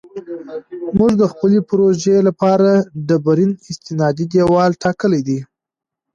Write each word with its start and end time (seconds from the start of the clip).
موږ 0.97 1.11
د 1.21 1.23
خپلې 1.31 1.59
پروژې 1.69 2.17
لپاره 2.27 2.69
ډبرین 3.07 3.51
استنادي 3.71 4.25
دیوال 4.33 4.71
ټاکلی 4.83 5.21
دی 5.27 5.39